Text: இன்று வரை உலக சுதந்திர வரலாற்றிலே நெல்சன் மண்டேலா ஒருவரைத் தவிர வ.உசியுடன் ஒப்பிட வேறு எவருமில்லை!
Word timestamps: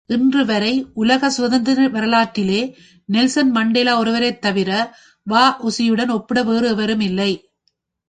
இன்று 0.09 0.45
வரை 0.45 0.71
உலக 0.93 1.29
சுதந்திர 1.29 1.87
வரலாற்றிலே 1.87 2.61
நெல்சன் 3.09 3.51
மண்டேலா 3.55 3.93
ஒருவரைத் 3.97 4.41
தவிர 4.41 4.69
வ.உசியுடன் 5.27 6.11
ஒப்பிட 6.11 6.43
வேறு 6.43 6.67
எவருமில்லை! 6.75 7.31